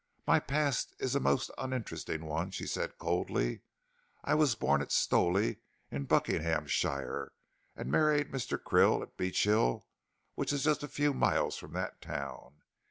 [0.25, 3.61] "My past is a most uninteresting one," she said, coldly.
[4.23, 5.59] "I was born at Stowley,
[5.91, 7.33] in Buckinghamshire,
[7.75, 8.57] and married Mr.
[8.57, 9.85] Krill at Beechill,
[10.33, 12.63] which is a few miles from that town.